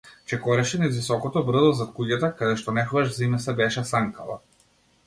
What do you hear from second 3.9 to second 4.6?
санкала.